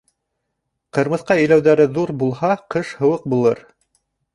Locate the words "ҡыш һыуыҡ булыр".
2.77-3.69